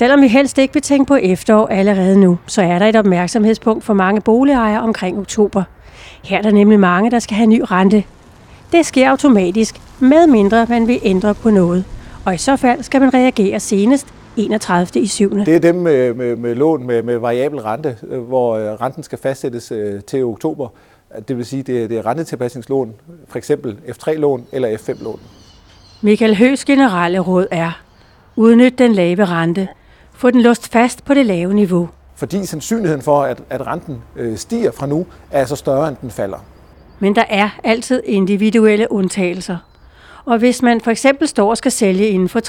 Selvom 0.00 0.22
vi 0.22 0.28
helst 0.28 0.58
ikke 0.58 0.74
vil 0.74 0.82
tænke 0.82 1.08
på 1.08 1.14
efterår 1.14 1.66
allerede 1.66 2.20
nu, 2.20 2.38
så 2.46 2.62
er 2.62 2.78
der 2.78 2.86
et 2.86 2.96
opmærksomhedspunkt 2.96 3.84
for 3.84 3.94
mange 3.94 4.20
boligejere 4.20 4.80
omkring 4.80 5.18
oktober. 5.18 5.62
Her 6.24 6.38
er 6.38 6.42
der 6.42 6.50
nemlig 6.50 6.80
mange, 6.80 7.10
der 7.10 7.18
skal 7.18 7.36
have 7.36 7.46
ny 7.46 7.62
rente. 7.64 8.04
Det 8.72 8.86
sker 8.86 9.10
automatisk, 9.10 9.80
med 9.98 10.26
mindre 10.26 10.66
man 10.68 10.86
vil 10.88 11.00
ændre 11.02 11.34
på 11.34 11.50
noget. 11.50 11.84
Og 12.24 12.34
i 12.34 12.38
så 12.38 12.56
fald 12.56 12.82
skal 12.82 13.00
man 13.00 13.14
reagere 13.14 13.60
senest 13.60 14.06
31. 14.36 15.00
i 15.00 15.06
7. 15.06 15.36
Det 15.36 15.56
er 15.56 15.60
dem 15.60 15.74
med, 15.74 16.14
med, 16.14 16.36
med 16.36 16.54
lån 16.54 16.86
med, 16.86 17.02
med 17.02 17.18
variabel 17.18 17.60
rente, 17.60 17.96
øh, 18.08 18.20
hvor 18.20 18.56
øh, 18.56 18.80
renten 18.80 19.02
skal 19.02 19.18
fastsættes 19.18 19.72
øh, 19.72 20.02
til 20.02 20.24
oktober. 20.24 20.68
Det 21.28 21.36
vil 21.36 21.46
sige, 21.46 21.62
det 21.62 21.82
er, 21.82 21.88
det 21.88 21.98
er 21.98 22.06
rentetilpasningslån, 22.06 22.94
for 23.28 23.38
eksempel 23.38 23.76
F3-lån 23.88 24.46
eller 24.52 24.68
F5-lån. 24.68 25.20
Michael 26.00 26.36
Høs 26.36 26.64
generelle 26.64 27.18
råd 27.18 27.46
er, 27.50 27.80
udnyt 28.36 28.78
den 28.78 28.92
lave 28.92 29.24
rente. 29.24 29.68
Få 30.20 30.30
den 30.30 30.40
låst 30.40 30.72
fast 30.72 31.04
på 31.04 31.14
det 31.14 31.26
lave 31.26 31.54
niveau. 31.54 31.88
Fordi 32.16 32.46
sandsynligheden 32.46 33.02
for, 33.02 33.22
at, 33.22 33.42
at 33.50 33.66
renten 33.66 34.02
øh, 34.16 34.36
stiger 34.36 34.70
fra 34.70 34.86
nu, 34.86 35.06
er 35.30 35.44
så 35.44 35.56
større, 35.56 35.88
end 35.88 35.96
den 36.00 36.10
falder. 36.10 36.38
Men 36.98 37.14
der 37.14 37.24
er 37.28 37.48
altid 37.64 38.02
individuelle 38.04 38.92
undtagelser. 38.92 39.56
Og 40.24 40.38
hvis 40.38 40.62
man 40.62 40.80
for 40.80 40.90
eksempel 40.90 41.28
står 41.28 41.50
og 41.50 41.56
skal 41.56 41.72
sælge 41.72 42.08
inden 42.08 42.28
for 42.28 42.40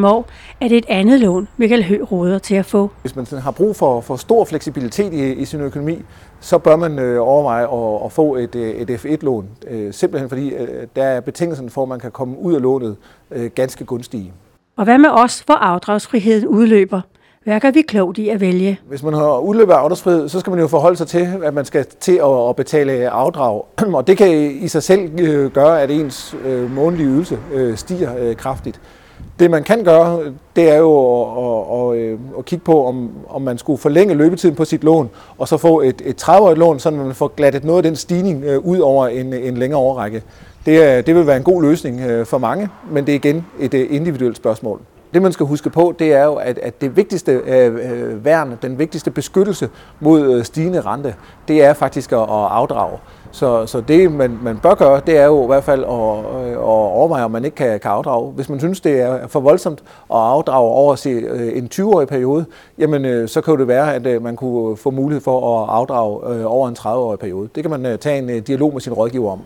3-5 0.00 0.06
år, 0.06 0.28
er 0.60 0.68
det 0.68 0.78
et 0.78 0.86
andet 0.88 1.20
lån, 1.20 1.48
Michael 1.56 1.84
Høgh 1.84 2.12
råder 2.12 2.38
til 2.38 2.54
at 2.54 2.66
få. 2.66 2.90
Hvis 3.00 3.16
man 3.16 3.26
har 3.42 3.50
brug 3.50 3.76
for, 3.76 4.00
for 4.00 4.16
stor 4.16 4.44
fleksibilitet 4.44 5.12
i, 5.12 5.32
i 5.32 5.44
sin 5.44 5.60
økonomi, 5.60 6.02
så 6.40 6.58
bør 6.58 6.76
man 6.76 6.98
øh, 6.98 7.22
overveje 7.22 7.64
at, 7.64 8.04
at 8.04 8.12
få 8.12 8.36
et, 8.36 8.54
øh, 8.54 8.70
et 8.70 8.90
F1-lån. 8.90 9.48
Øh, 9.68 9.92
simpelthen 9.92 10.28
fordi 10.28 10.48
øh, 10.48 10.86
der 10.96 11.04
er 11.04 11.20
betingelserne 11.20 11.70
for, 11.70 11.82
at 11.82 11.88
man 11.88 12.00
kan 12.00 12.10
komme 12.10 12.38
ud 12.38 12.54
af 12.54 12.62
lånet 12.62 12.96
øh, 13.30 13.50
ganske 13.54 13.84
gunstige. 13.84 14.32
Og 14.76 14.84
hvad 14.84 14.98
med 14.98 15.10
os, 15.10 15.40
hvor 15.40 15.54
afdragsfriheden 15.54 16.48
udløber? 16.48 17.00
Hvad 17.44 17.60
gør 17.60 17.70
vi 17.70 17.82
klogt 17.82 18.18
i 18.18 18.28
at 18.28 18.40
vælge? 18.40 18.80
Hvis 18.88 19.02
man 19.02 19.14
har 19.14 19.38
udløbet 19.38 19.72
af 19.72 19.76
afdragsfrihed, 19.76 20.28
så 20.28 20.40
skal 20.40 20.50
man 20.50 20.60
jo 20.60 20.66
forholde 20.66 20.96
sig 20.96 21.06
til, 21.06 21.28
at 21.42 21.54
man 21.54 21.64
skal 21.64 21.86
til 22.00 22.20
at 22.24 22.56
betale 22.56 23.10
afdrag. 23.10 23.62
Og 23.98 24.06
det 24.06 24.16
kan 24.16 24.30
i 24.62 24.68
sig 24.68 24.82
selv 24.82 25.20
øh, 25.20 25.50
gøre, 25.50 25.82
at 25.82 25.90
ens 25.90 26.36
øh, 26.44 26.74
månedlige 26.74 27.08
ydelse 27.08 27.38
øh, 27.52 27.76
stiger 27.76 28.34
kraftigt. 28.34 28.80
Det 29.38 29.50
man 29.50 29.64
kan 29.64 29.84
gøre, 29.84 30.32
det 30.56 30.70
er 30.70 30.76
jo 30.76 31.92
at, 31.92 31.98
at, 31.98 32.18
at 32.38 32.44
kigge 32.44 32.64
på, 32.64 32.86
om, 32.86 33.10
om 33.28 33.42
man 33.42 33.58
skulle 33.58 33.78
forlænge 33.78 34.14
løbetiden 34.14 34.56
på 34.56 34.64
sit 34.64 34.84
lån, 34.84 35.10
og 35.38 35.48
så 35.48 35.56
få 35.56 35.80
et, 35.80 36.02
et 36.04 36.22
30-årigt 36.22 36.58
lån, 36.58 36.78
så 36.78 36.90
man 36.90 37.14
får 37.14 37.28
glattet 37.28 37.64
noget 37.64 37.78
af 37.78 37.82
den 37.82 37.96
stigning 37.96 38.44
ud 38.58 38.78
over 38.78 39.08
en, 39.08 39.32
en 39.32 39.56
længere 39.56 39.80
årrække. 39.80 40.22
Det, 40.66 41.06
det 41.06 41.14
vil 41.14 41.26
være 41.26 41.36
en 41.36 41.42
god 41.42 41.62
løsning 41.62 42.26
for 42.26 42.38
mange, 42.38 42.68
men 42.90 43.06
det 43.06 43.12
er 43.12 43.16
igen 43.16 43.46
et 43.60 43.74
individuelt 43.74 44.36
spørgsmål. 44.36 44.80
Det 45.14 45.22
man 45.22 45.32
skal 45.32 45.46
huske 45.46 45.70
på, 45.70 45.94
det 45.98 46.12
er 46.12 46.24
jo, 46.24 46.34
at, 46.34 46.58
at 46.58 46.80
det 46.80 46.96
vigtigste 46.96 47.32
øh, 47.32 47.74
øh, 47.74 48.24
værn, 48.24 48.58
den 48.62 48.78
vigtigste 48.78 49.10
beskyttelse 49.10 49.68
mod 50.00 50.34
øh, 50.34 50.44
stigende 50.44 50.80
rente, 50.80 51.14
det 51.48 51.64
er 51.64 51.72
faktisk 51.72 52.12
at, 52.12 52.18
at 52.18 52.28
afdrage. 52.28 52.98
Så, 53.30 53.66
så 53.66 53.80
det 53.80 54.12
man, 54.12 54.38
man 54.42 54.58
bør 54.58 54.74
gøre, 54.74 55.00
det 55.06 55.18
er 55.18 55.26
jo 55.26 55.42
i 55.42 55.46
hvert 55.46 55.64
fald 55.64 55.84
at, 55.84 56.46
øh, 56.46 56.52
at 56.52 56.58
overveje, 56.58 57.24
om 57.24 57.30
man 57.30 57.44
ikke 57.44 57.54
kan, 57.54 57.80
kan 57.80 57.90
afdrage. 57.90 58.32
Hvis 58.32 58.48
man 58.48 58.58
synes, 58.58 58.80
det 58.80 59.00
er 59.00 59.26
for 59.26 59.40
voldsomt 59.40 59.80
at 59.80 60.16
afdrage 60.16 60.70
over 60.70 60.94
se, 60.94 61.10
øh, 61.10 61.58
en 61.58 61.70
20-årig 61.74 62.08
periode, 62.08 62.44
jamen 62.78 63.28
så 63.28 63.40
kan 63.40 63.58
det 63.58 63.68
være, 63.68 63.94
at 63.94 64.22
man 64.22 64.36
kunne 64.36 64.76
få 64.76 64.90
mulighed 64.90 65.22
for 65.22 65.62
at 65.62 65.68
afdrage 65.68 66.46
over 66.46 66.68
en 66.68 66.76
30-årig 66.78 67.18
periode. 67.18 67.48
Det 67.54 67.64
kan 67.64 67.80
man 67.80 67.98
tage 67.98 68.18
en 68.18 68.42
dialog 68.42 68.72
med 68.72 68.80
sin 68.80 68.92
rådgiver 68.92 69.32
om. 69.32 69.40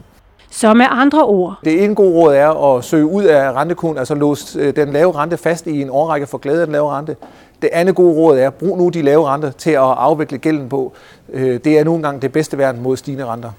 Så 0.57 0.75
med 0.75 0.87
andre 0.91 1.25
ord. 1.25 1.59
Det 1.65 1.85
ene 1.85 1.95
gode 1.95 2.15
råd 2.15 2.35
er 2.35 2.77
at 2.77 2.85
søge 2.85 3.07
ud 3.07 3.25
af 3.25 3.53
rentekun, 3.53 3.99
altså 3.99 4.15
låse 4.15 4.59
øh, 4.59 4.77
den 4.77 4.93
lave 4.93 5.13
rente 5.13 5.37
fast 5.37 5.67
i 5.67 5.83
en 5.83 5.91
årrække 5.91 6.27
for 6.27 6.39
glæde 6.39 6.61
af 6.61 6.67
den 6.67 6.73
lave 6.73 6.91
rente. 6.91 7.17
Det 7.63 7.71
andet 7.73 7.95
gode 7.95 8.15
råd 8.15 8.39
er, 8.39 8.51
brug 8.51 8.79
nu 8.79 8.89
de 8.89 9.03
lave 9.03 9.29
renter 9.29 9.51
til 9.51 9.71
at 9.71 9.79
afvikle 9.79 10.39
gælden 10.39 10.69
på. 10.69 10.93
Øh, 11.33 11.61
det 11.65 11.79
er 11.79 11.85
nu 11.85 11.95
engang 11.95 12.23
det 12.23 12.33
bedste 12.33 12.59
værn 12.59 12.83
mod 12.83 12.97
stigende 12.97 13.27
renter. 13.27 13.51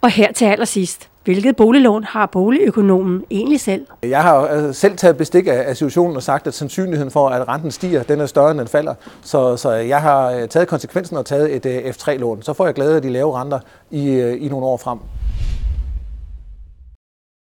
Og 0.00 0.10
her 0.10 0.32
til 0.32 0.44
allersidst. 0.44 1.08
Hvilket 1.24 1.56
boliglån 1.56 2.04
har 2.04 2.26
boligøkonomen 2.26 3.24
egentlig 3.30 3.60
selv? 3.60 3.86
Jeg 4.02 4.22
har 4.22 4.48
øh, 4.52 4.74
selv 4.74 4.96
taget 4.96 5.16
bestik 5.16 5.46
af 5.46 5.76
situationen 5.76 6.16
og 6.16 6.22
sagt, 6.22 6.46
at 6.46 6.54
sandsynligheden 6.54 7.10
for, 7.10 7.28
at 7.28 7.48
renten 7.48 7.70
stiger, 7.70 8.02
den 8.02 8.20
er 8.20 8.26
større, 8.26 8.50
end 8.50 8.58
den 8.58 8.68
falder. 8.68 8.94
Så, 9.22 9.56
så 9.56 9.70
jeg 9.70 10.02
har 10.02 10.46
taget 10.46 10.68
konsekvensen 10.68 11.16
og 11.16 11.26
taget 11.26 11.66
et 11.66 11.80
F3-lån. 11.90 12.42
Så 12.42 12.52
får 12.52 12.64
jeg 12.64 12.74
glæde 12.74 12.96
af 12.96 13.02
de 13.02 13.10
lave 13.10 13.40
renter 13.40 13.58
i, 13.90 14.20
i 14.20 14.48
nogle 14.48 14.66
år 14.66 14.76
frem. 14.76 14.98